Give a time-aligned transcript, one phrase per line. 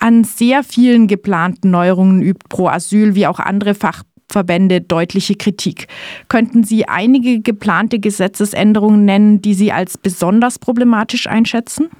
[0.00, 5.86] An sehr vielen geplanten Neuerungen übt Pro Asyl wie auch andere Fachverbände deutliche Kritik.
[6.28, 11.90] Könnten Sie einige geplante Gesetzesänderungen nennen, die Sie als besonders problematisch einschätzen?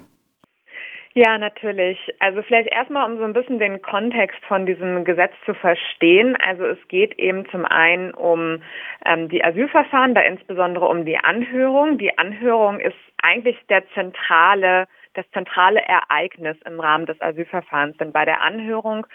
[1.14, 1.98] Ja, natürlich.
[2.20, 6.36] Also vielleicht erstmal, um so ein bisschen den Kontext von diesem Gesetz zu verstehen.
[6.36, 8.62] Also es geht eben zum einen um
[9.04, 11.98] ähm, die Asylverfahren, da insbesondere um die Anhörung.
[11.98, 14.86] Die Anhörung ist eigentlich der zentrale,
[15.18, 17.96] das zentrale Ereignis im Rahmen des Asylverfahrens.
[17.98, 19.06] Denn bei der Anhörung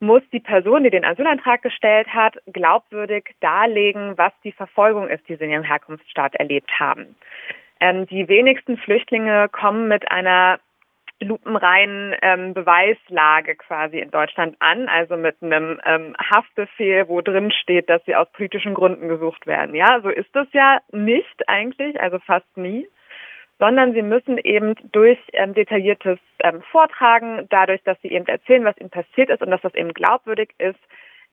[0.00, 5.36] muss die Person, die den Asylantrag gestellt hat, glaubwürdig darlegen, was die Verfolgung ist, die
[5.36, 7.16] sie in ihrem Herkunftsstaat erlebt haben.
[7.80, 10.58] Ähm, die wenigsten Flüchtlinge kommen mit einer
[11.20, 17.88] lupenreinen ähm, Beweislage quasi in Deutschland an, also mit einem ähm, Haftbefehl, wo drin steht,
[17.88, 19.74] dass sie aus politischen Gründen gesucht werden.
[19.74, 22.88] Ja, so ist es ja nicht eigentlich, also fast nie,
[23.58, 28.78] sondern sie müssen eben durch ähm, detailliertes ähm, Vortragen, dadurch, dass sie eben erzählen, was
[28.78, 30.78] ihnen passiert ist und dass das eben glaubwürdig ist,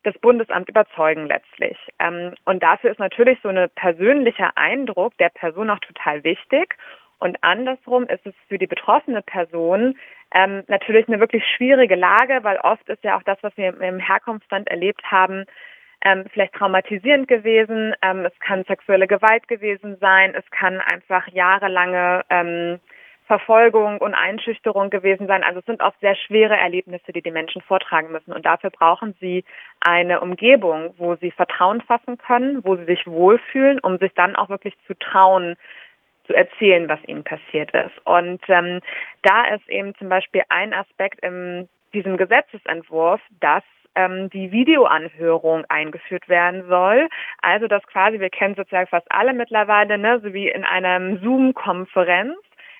[0.04, 1.78] das Bundesamt überzeugen letztlich.
[2.00, 6.76] Ähm, und dafür ist natürlich so ein persönlicher Eindruck der Person auch total wichtig.
[7.20, 9.96] Und andersrum ist es für die betroffene Person
[10.34, 14.00] ähm, natürlich eine wirklich schwierige Lage, weil oft ist ja auch das, was wir im
[14.00, 15.46] Herkunftsland erlebt haben,
[16.04, 17.94] ähm, vielleicht traumatisierend gewesen.
[18.02, 20.34] Ähm, es kann sexuelle Gewalt gewesen sein.
[20.36, 22.80] Es kann einfach jahrelange ähm,
[23.32, 25.44] Verfolgung und Einschüchterung gewesen sein.
[25.44, 28.34] Also es sind oft sehr schwere Erlebnisse, die die Menschen vortragen müssen.
[28.34, 29.46] Und dafür brauchen sie
[29.80, 34.50] eine Umgebung, wo sie Vertrauen fassen können, wo sie sich wohlfühlen, um sich dann auch
[34.50, 35.56] wirklich zu trauen,
[36.26, 38.06] zu erzählen, was ihnen passiert ist.
[38.06, 38.82] Und ähm,
[39.22, 43.64] da ist eben zum Beispiel ein Aspekt in diesem Gesetzesentwurf, dass
[43.96, 47.10] ähm, die Videoanhörung eingeführt werden soll.
[47.42, 52.36] Also dass quasi, wir kennen sozusagen fast alle mittlerweile, ne, so wie in einer Zoom-Konferenz,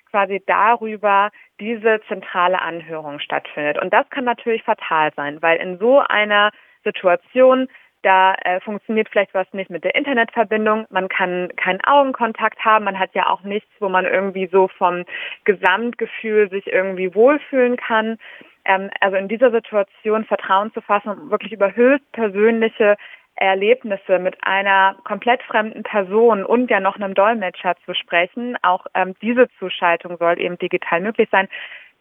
[0.10, 3.82] quasi darüber diese zentrale Anhörung stattfindet.
[3.82, 6.52] Und das kann natürlich fatal sein, weil in so einer
[6.84, 7.68] Situation
[8.04, 12.98] da äh, funktioniert vielleicht was nicht mit der Internetverbindung, man kann keinen Augenkontakt haben, man
[12.98, 15.06] hat ja auch nichts, wo man irgendwie so vom
[15.44, 18.18] Gesamtgefühl sich irgendwie wohlfühlen kann.
[18.66, 22.98] Ähm, also in dieser Situation Vertrauen zu fassen und wirklich über höchst persönliche
[23.36, 28.58] Erlebnisse mit einer komplett fremden Person und ja noch einem Dolmetscher zu sprechen.
[28.62, 31.48] Auch ähm, diese Zuschaltung soll eben digital möglich sein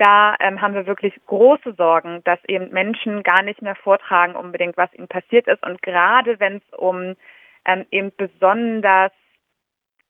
[0.01, 4.79] da ähm, haben wir wirklich große Sorgen, dass eben Menschen gar nicht mehr vortragen unbedingt,
[4.79, 5.63] was ihnen passiert ist.
[5.63, 7.17] Und gerade wenn es um
[7.67, 9.13] ähm, eben besonders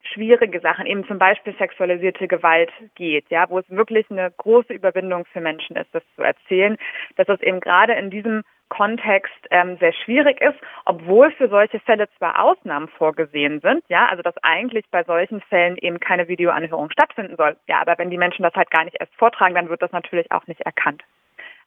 [0.02, 5.24] schwierige Sachen, eben zum Beispiel sexualisierte Gewalt geht, ja, wo es wirklich eine große Überwindung
[5.26, 6.76] für Menschen ist, das zu erzählen,
[7.16, 12.08] dass es eben gerade in diesem Kontext ähm, sehr schwierig ist, obwohl für solche Fälle
[12.16, 17.36] zwar Ausnahmen vorgesehen sind, ja, also dass eigentlich bei solchen Fällen eben keine Videoanhörung stattfinden
[17.36, 17.56] soll.
[17.66, 20.30] Ja, aber wenn die Menschen das halt gar nicht erst vortragen, dann wird das natürlich
[20.30, 21.02] auch nicht erkannt.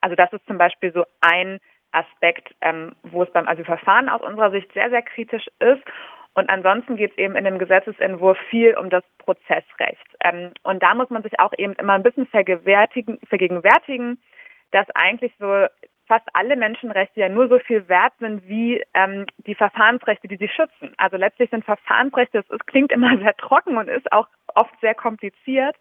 [0.01, 1.59] Also das ist zum Beispiel so ein
[1.91, 5.83] Aspekt, ähm, wo es beim Asylverfahren aus unserer Sicht sehr, sehr kritisch ist.
[6.35, 10.05] Und ansonsten geht es eben in dem Gesetzesentwurf viel um das Prozessrecht.
[10.23, 14.19] Ähm, und da muss man sich auch eben immer ein bisschen vergegenwärtigen,
[14.71, 15.67] dass eigentlich so
[16.07, 20.49] fast alle Menschenrechte ja nur so viel wert sind wie ähm, die Verfahrensrechte, die sie
[20.49, 20.93] schützen.
[20.97, 25.75] Also letztlich sind Verfahrensrechte, das klingt immer sehr trocken und ist auch oft sehr kompliziert,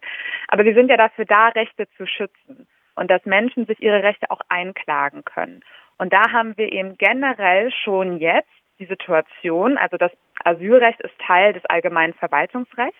[0.47, 4.31] aber sie sind ja dafür da, Rechte zu schützen und dass Menschen sich ihre Rechte
[4.31, 5.61] auch einklagen können.
[5.97, 8.49] Und da haben wir eben generell schon jetzt
[8.83, 10.11] die Situation, also das
[10.43, 12.97] Asylrecht ist Teil des allgemeinen Verwaltungsrechts.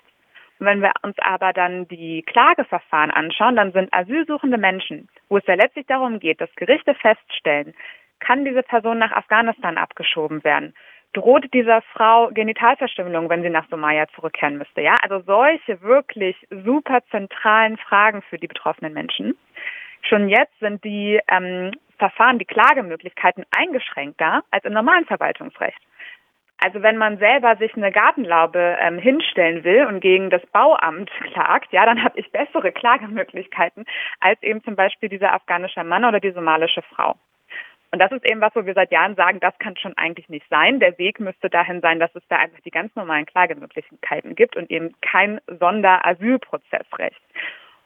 [0.60, 5.46] Und wenn wir uns aber dann die Klageverfahren anschauen, dann sind asylsuchende Menschen, wo es
[5.46, 7.74] ja letztlich darum geht, dass Gerichte feststellen,
[8.20, 10.74] kann diese Person nach Afghanistan abgeschoben werden?
[11.12, 14.82] Droht dieser Frau Genitalverstümmelung, wenn sie nach Somalia zurückkehren müsste?
[14.82, 19.38] Ja, also solche wirklich super zentralen Fragen für die betroffenen Menschen.
[20.04, 25.80] Schon jetzt sind die ähm, Verfahren, die Klagemöglichkeiten eingeschränkter als im normalen Verwaltungsrecht.
[26.64, 31.74] Also wenn man selber sich eine Gartenlaube ähm, hinstellen will und gegen das Bauamt klagt,
[31.74, 33.86] ja, dann habe ich bessere Klagemöglichkeiten
[34.20, 37.16] als eben zum Beispiel dieser afghanische Mann oder die somalische Frau.
[37.92, 40.48] Und das ist eben was, wo wir seit Jahren sagen, das kann schon eigentlich nicht
[40.50, 40.80] sein.
[40.80, 44.72] Der Weg müsste dahin sein, dass es da einfach die ganz normalen Klagemöglichkeiten gibt und
[44.72, 47.22] eben kein Sonderasylprozessrecht.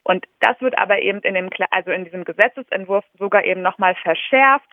[0.08, 4.70] Und das wird aber eben in dem, also in diesem Gesetzesentwurf sogar eben nochmal verschärft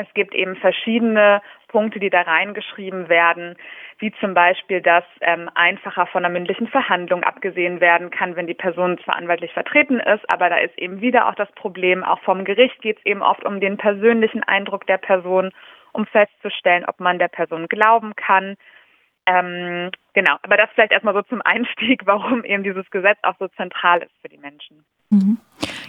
[0.00, 3.56] es gibt eben verschiedene Punkte, die da reingeschrieben werden,
[3.98, 8.54] wie zum Beispiel, dass ähm, einfacher von einer mündlichen Verhandlung abgesehen werden kann, wenn die
[8.54, 12.44] Person zwar anwaltlich vertreten ist, aber da ist eben wieder auch das Problem, auch vom
[12.44, 15.50] Gericht geht es eben oft um den persönlichen Eindruck der Person,
[15.92, 18.54] um festzustellen, ob man der Person glauben kann.
[19.28, 23.48] Ähm, genau, aber das vielleicht erstmal so zum Einstieg, warum eben dieses Gesetz auch so
[23.48, 24.84] zentral ist für die Menschen.
[25.10, 25.38] Mhm.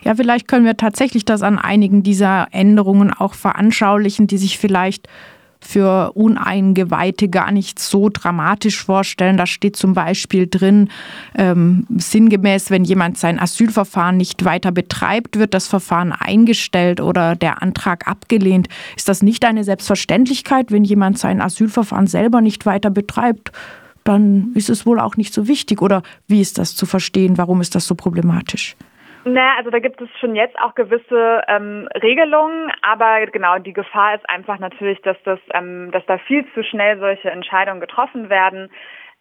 [0.03, 5.07] Ja, vielleicht können wir tatsächlich das an einigen dieser Änderungen auch veranschaulichen, die sich vielleicht
[5.61, 9.37] für Uneingeweihte gar nicht so dramatisch vorstellen.
[9.37, 10.89] Da steht zum Beispiel drin,
[11.35, 17.61] ähm, sinngemäß, wenn jemand sein Asylverfahren nicht weiter betreibt, wird das Verfahren eingestellt oder der
[17.61, 18.67] Antrag abgelehnt.
[18.95, 23.51] Ist das nicht eine Selbstverständlichkeit, wenn jemand sein Asylverfahren selber nicht weiter betreibt?
[24.05, 25.81] Dann ist es wohl auch nicht so wichtig.
[25.81, 27.37] Oder wie ist das zu verstehen?
[27.37, 28.75] Warum ist das so problematisch?
[29.25, 34.15] Naja, also da gibt es schon jetzt auch gewisse ähm, Regelungen, aber genau, die Gefahr
[34.15, 38.69] ist einfach natürlich, dass das, ähm, dass da viel zu schnell solche Entscheidungen getroffen werden.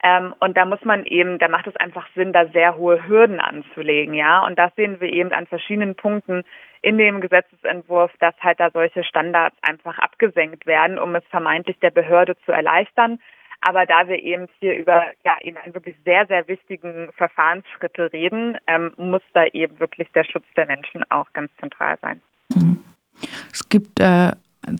[0.00, 3.40] Ähm, und da muss man eben, da macht es einfach Sinn, da sehr hohe Hürden
[3.40, 4.46] anzulegen, ja.
[4.46, 6.44] Und das sehen wir eben an verschiedenen Punkten
[6.82, 11.90] in dem Gesetzesentwurf, dass halt da solche Standards einfach abgesenkt werden, um es vermeintlich der
[11.90, 13.18] Behörde zu erleichtern.
[13.60, 18.56] Aber da wir eben hier über ja eben einen wirklich sehr, sehr wichtigen Verfahrensschritte reden,
[18.66, 22.20] ähm, muss da eben wirklich der Schutz der Menschen auch ganz zentral sein.
[22.54, 22.78] Mhm.
[23.52, 24.32] Es gibt äh,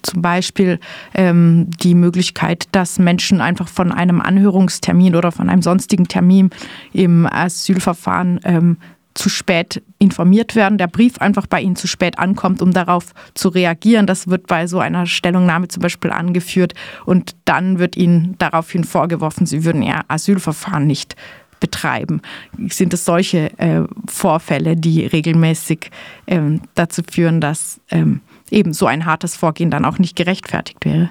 [0.03, 0.79] zum Beispiel
[1.15, 6.51] ähm, die Möglichkeit, dass Menschen einfach von einem Anhörungstermin oder von einem sonstigen Termin
[6.93, 8.77] im Asylverfahren ähm,
[9.19, 13.49] zu spät informiert werden, der Brief einfach bei Ihnen zu spät ankommt, um darauf zu
[13.49, 14.06] reagieren.
[14.06, 16.75] Das wird bei so einer Stellungnahme zum Beispiel angeführt
[17.05, 21.17] und dann wird Ihnen daraufhin vorgeworfen, Sie würden Ihr Asylverfahren nicht
[21.59, 22.23] betreiben.
[22.69, 25.91] Sind es solche äh, Vorfälle, die regelmäßig
[26.29, 28.21] ähm, dazu führen, dass ähm,
[28.53, 31.11] eben so ein hartes Vorgehen dann auch nicht gerechtfertigt wäre?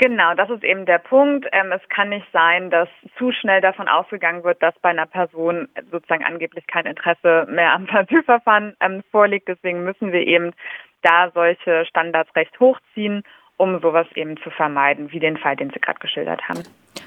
[0.00, 1.46] Genau, das ist eben der Punkt.
[1.52, 2.88] Ähm, es kann nicht sein, dass
[3.18, 7.86] zu schnell davon ausgegangen wird, dass bei einer Person sozusagen angeblich kein Interesse mehr am
[7.92, 9.46] Asylverfahren ähm, vorliegt.
[9.46, 10.52] Deswegen müssen wir eben
[11.02, 13.24] da solche Standards recht hochziehen,
[13.58, 16.62] um sowas eben zu vermeiden, wie den Fall, den Sie gerade geschildert haben.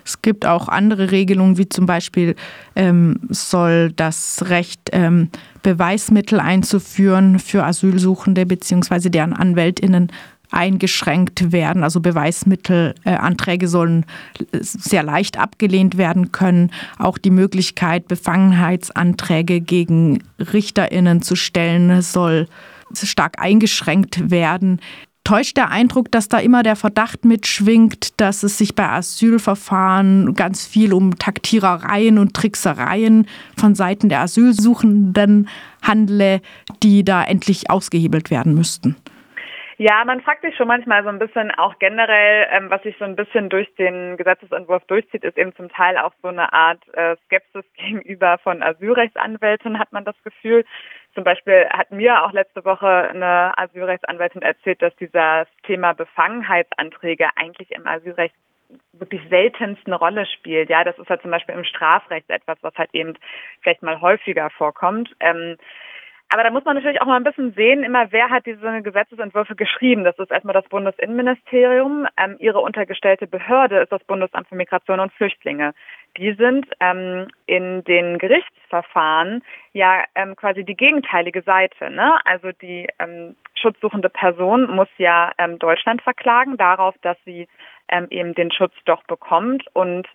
[0.05, 2.35] Es gibt auch andere Regelungen, wie zum Beispiel
[2.75, 5.31] ähm, soll das Recht, ähm,
[5.63, 9.09] Beweismittel einzuführen für Asylsuchende bzw.
[9.09, 10.11] deren Anwältinnen
[10.53, 11.83] eingeschränkt werden.
[11.83, 14.05] Also Beweismittelanträge sollen
[14.51, 16.71] sehr leicht abgelehnt werden können.
[16.97, 22.47] Auch die Möglichkeit, Befangenheitsanträge gegen Richterinnen zu stellen, soll
[22.94, 24.79] stark eingeschränkt werden.
[25.23, 30.65] Täuscht der Eindruck, dass da immer der Verdacht mitschwingt, dass es sich bei Asylverfahren ganz
[30.65, 35.47] viel um Taktierereien und Tricksereien von Seiten der Asylsuchenden
[35.81, 36.41] handle,
[36.83, 38.97] die da endlich ausgehebelt werden müssten?
[39.85, 43.03] Ja, man fragt sich schon manchmal so ein bisschen auch generell, ähm, was sich so
[43.03, 47.18] ein bisschen durch den Gesetzesentwurf durchzieht, ist eben zum Teil auch so eine Art äh,
[47.25, 50.63] Skepsis gegenüber von Asylrechtsanwälten, hat man das Gefühl.
[51.13, 57.69] Zum Beispiel hat mir auch letzte Woche eine Asylrechtsanwältin erzählt, dass dieses Thema Befangenheitsanträge eigentlich
[57.71, 58.36] im Asylrecht
[58.94, 60.69] wirklich seltenst eine Rolle spielt.
[60.69, 63.15] Ja, das ist halt zum Beispiel im Strafrecht etwas, was halt eben
[63.62, 65.13] vielleicht mal häufiger vorkommt.
[65.19, 65.57] Ähm,
[66.29, 69.55] aber da muss man natürlich auch mal ein bisschen sehen, immer wer hat diese Gesetzesentwürfe
[69.55, 70.03] geschrieben.
[70.03, 72.07] Das ist erstmal das Bundesinnenministerium.
[72.17, 75.75] Ähm, ihre untergestellte Behörde ist das Bundesamt für Migration und Flüchtlinge.
[76.17, 79.43] Die sind ähm, in den Gerichtsverfahren
[79.73, 81.91] ja ähm, quasi die gegenteilige Seite.
[81.91, 82.19] Ne?
[82.25, 87.47] Also die ähm, schutzsuchende Person muss ja ähm, Deutschland verklagen darauf, dass sie
[87.89, 90.07] ähm, eben den Schutz doch bekommt und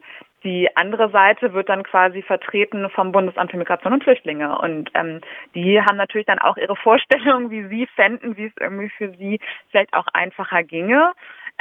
[0.45, 4.59] die andere Seite wird dann quasi vertreten vom Bundesamt für Migration und Flüchtlinge.
[4.59, 5.21] Und ähm,
[5.55, 9.41] die haben natürlich dann auch ihre Vorstellungen, wie sie fänden, wie es irgendwie für sie
[9.71, 11.13] vielleicht auch einfacher ginge.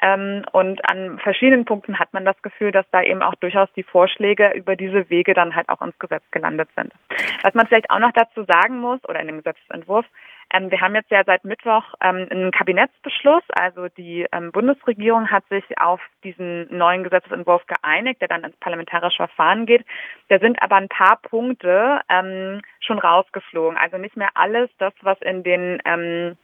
[0.01, 3.83] Ähm, und an verschiedenen Punkten hat man das Gefühl, dass da eben auch durchaus die
[3.83, 6.93] Vorschläge über diese Wege dann halt auch ins Gesetz gelandet sind.
[7.41, 10.05] Was man vielleicht auch noch dazu sagen muss, oder in dem Gesetzentwurf,
[10.53, 13.43] ähm, wir haben jetzt ja seit Mittwoch ähm, einen Kabinettsbeschluss.
[13.49, 19.17] Also die ähm, Bundesregierung hat sich auf diesen neuen Gesetzesentwurf geeinigt, der dann ins parlamentarische
[19.17, 19.85] Verfahren geht.
[20.29, 23.77] Da sind aber ein paar Punkte ähm, schon rausgeflogen.
[23.77, 26.37] Also nicht mehr alles das, was in den ähm,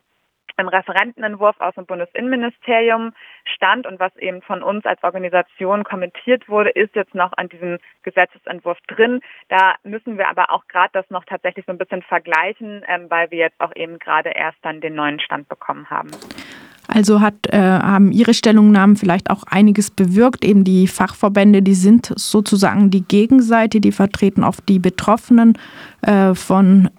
[0.57, 3.13] im Referentenentwurf aus dem Bundesinnenministerium
[3.55, 7.79] stand und was eben von uns als Organisation kommentiert wurde, ist jetzt noch an diesem
[8.03, 9.21] Gesetzesentwurf drin.
[9.49, 13.31] Da müssen wir aber auch gerade das noch tatsächlich so ein bisschen vergleichen, ähm, weil
[13.31, 16.11] wir jetzt auch eben gerade erst dann den neuen Stand bekommen haben.
[16.87, 20.43] Also hat, äh, haben Ihre Stellungnahmen vielleicht auch einiges bewirkt.
[20.43, 25.57] Eben die Fachverbände, die sind sozusagen die Gegenseite, die vertreten oft die Betroffenen
[26.01, 26.89] äh, von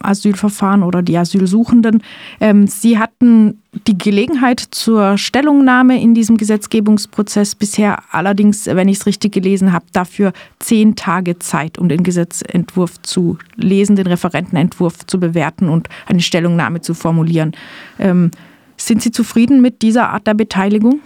[0.00, 2.02] Asylverfahren oder die Asylsuchenden.
[2.40, 9.06] Ähm, Sie hatten die Gelegenheit zur Stellungnahme in diesem Gesetzgebungsprozess bisher allerdings, wenn ich es
[9.06, 15.18] richtig gelesen habe, dafür zehn Tage Zeit, um den Gesetzentwurf zu lesen, den Referentenentwurf zu
[15.18, 17.52] bewerten und eine Stellungnahme zu formulieren.
[17.98, 18.30] Ähm,
[18.76, 21.00] sind Sie zufrieden mit dieser Art der Beteiligung?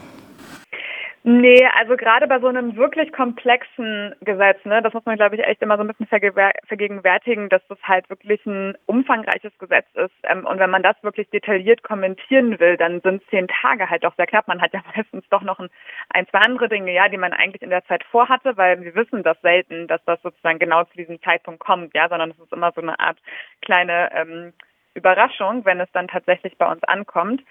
[1.30, 5.44] Nee, also gerade bei so einem wirklich komplexen Gesetz, ne, das muss man, glaube ich,
[5.44, 10.14] echt immer so ein bisschen vergegenwärtigen, dass das halt wirklich ein umfangreiches Gesetz ist.
[10.22, 14.16] Ähm, und wenn man das wirklich detailliert kommentieren will, dann sind zehn Tage halt doch
[14.16, 14.48] sehr knapp.
[14.48, 15.68] Man hat ja meistens doch noch ein,
[16.08, 19.22] ein, zwei andere Dinge, ja, die man eigentlich in der Zeit vorhatte, weil wir wissen
[19.22, 22.72] das selten, dass das sozusagen genau zu diesem Zeitpunkt kommt, ja, sondern es ist immer
[22.72, 23.18] so eine Art
[23.60, 24.54] kleine ähm,
[24.94, 27.42] Überraschung, wenn es dann tatsächlich bei uns ankommt.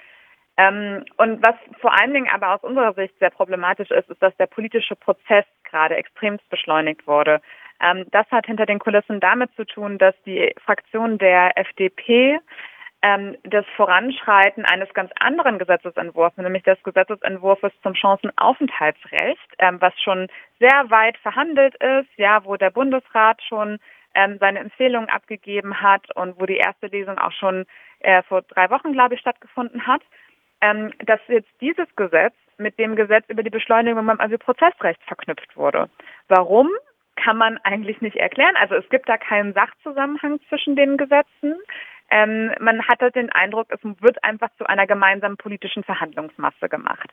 [0.58, 4.36] Ähm, und was vor allen Dingen aber aus unserer Sicht sehr problematisch ist, ist, dass
[4.38, 7.42] der politische Prozess gerade extremst beschleunigt wurde.
[7.80, 12.40] Ähm, das hat hinter den Kulissen damit zu tun, dass die Fraktion der FDP
[13.04, 20.28] ähm, das Voranschreiten eines ganz anderen Gesetzesentwurfs, nämlich des Gesetzesentwurfs zum Chancenaufenthaltsrecht, ähm, was schon
[20.60, 23.78] sehr weit verhandelt ist, ja, wo der Bundesrat schon
[24.16, 27.66] ähm, seine Empfehlungen abgegeben hat und wo die erste Lesung auch schon
[28.00, 30.02] äh, vor drei Wochen, glaube ich, stattgefunden hat
[30.62, 35.90] ähm, dass jetzt dieses Gesetz mit dem Gesetz über die Beschleunigung beim Asylprozessrecht verknüpft wurde.
[36.28, 36.70] Warum?
[37.16, 38.56] Kann man eigentlich nicht erklären.
[38.58, 41.56] Also es gibt da keinen Sachzusammenhang zwischen den Gesetzen.
[42.10, 47.12] Ähm, man hatte den Eindruck, es wird einfach zu einer gemeinsamen politischen Verhandlungsmasse gemacht.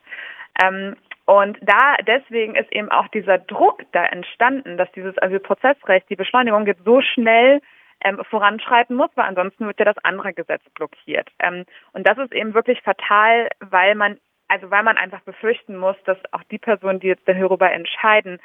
[0.62, 0.96] Ähm,
[1.26, 6.66] und da deswegen ist eben auch dieser Druck da entstanden, dass dieses Asylprozessrecht, die Beschleunigung
[6.66, 7.60] jetzt so schnell
[8.04, 11.30] ähm, voranschreiten muss, weil ansonsten wird ja das andere Gesetz blockiert.
[11.40, 14.18] Ähm, und das ist eben wirklich fatal, weil man
[14.48, 18.38] also weil man einfach befürchten muss, dass auch die Personen, die jetzt darüber entscheiden,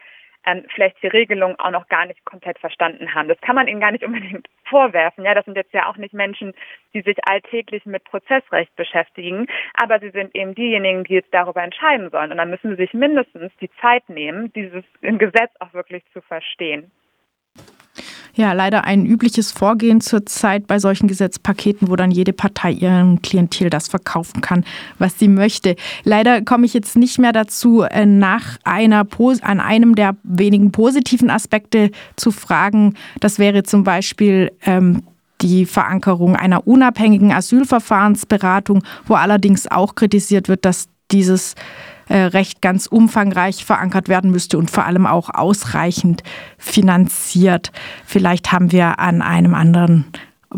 [0.46, 3.28] ähm, vielleicht die Regelung auch noch gar nicht komplett verstanden haben.
[3.28, 5.26] Das kann man ihnen gar nicht unbedingt vorwerfen.
[5.26, 6.54] Ja, das sind jetzt ja auch nicht Menschen,
[6.94, 12.10] die sich alltäglich mit Prozessrecht beschäftigen, aber sie sind eben diejenigen, die jetzt darüber entscheiden
[12.10, 12.32] sollen.
[12.32, 16.92] Und dann müssen sie sich mindestens die Zeit nehmen, dieses Gesetz auch wirklich zu verstehen.
[18.40, 23.70] Ja, leider ein übliches Vorgehen zurzeit bei solchen Gesetzpaketen, wo dann jede Partei ihrem Klientel
[23.70, 24.64] das verkaufen kann,
[24.98, 25.76] was sie möchte.
[26.06, 29.06] Leider komme ich jetzt nicht mehr dazu, äh, nach einer
[29.42, 32.94] an einem der wenigen positiven Aspekte zu fragen.
[33.20, 35.04] Das wäre zum Beispiel ähm,
[35.42, 41.56] die Verankerung einer unabhängigen Asylverfahrensberatung, wo allerdings auch kritisiert wird, dass dieses
[42.10, 46.24] Recht ganz umfangreich verankert werden müsste und vor allem auch ausreichend
[46.58, 47.72] finanziert.
[48.06, 50.06] Vielleicht haben wir an einem anderen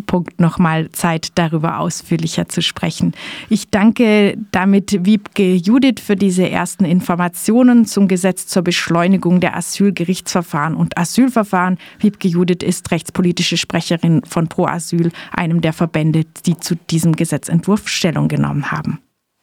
[0.05, 3.13] Punkt nochmal Zeit, darüber ausführlicher zu sprechen.
[3.49, 10.75] Ich danke damit Wiebke Judith für diese ersten Informationen zum Gesetz zur Beschleunigung der Asylgerichtsverfahren
[10.75, 11.77] und Asylverfahren.
[11.99, 17.89] Wiebke Judith ist rechtspolitische Sprecherin von Pro Asyl, einem der Verbände, die zu diesem Gesetzentwurf
[17.89, 18.99] Stellung genommen haben.